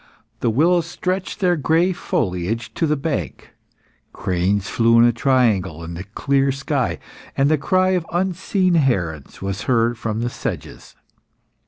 [0.39, 3.51] The willows stretched their soft grey foliage to the bank,
[4.13, 6.97] cranes flew in a triangle in the clear sky,
[7.37, 10.95] and the cry of unseen herons was heard from the sedges.